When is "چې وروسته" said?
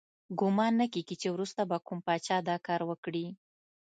1.21-1.61